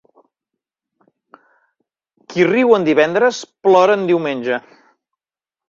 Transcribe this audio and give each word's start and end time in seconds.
Qui 2.33 2.49
riu 2.53 2.75
en 2.79 2.89
divendres, 2.89 3.45
plora 3.69 4.01
en 4.01 4.09
diumenge. 4.11 4.61